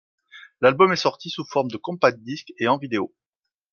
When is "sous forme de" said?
1.29-1.77